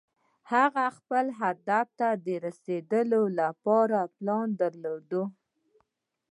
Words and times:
هغه 0.51 0.85
خپل 0.97 1.25
هدف 1.41 1.87
ته 1.99 2.09
د 2.25 2.27
رسېدو 2.45 3.21
لپاره 3.39 3.99
پلان 4.15 4.47
درلود. 4.61 5.11